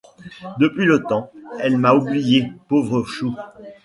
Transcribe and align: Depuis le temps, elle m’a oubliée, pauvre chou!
Depuis 0.57 0.87
le 0.87 1.03
temps, 1.03 1.31
elle 1.59 1.77
m’a 1.77 1.93
oubliée, 1.93 2.51
pauvre 2.67 3.03
chou! 3.05 3.35